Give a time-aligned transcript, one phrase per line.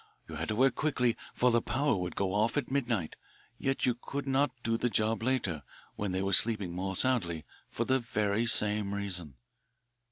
[0.27, 3.15] You had to work quickly, for the power would go off at midnight,
[3.59, 5.61] yet you could not do the job later,
[5.95, 9.35] when they were sleeping more soundly, for the very same reason."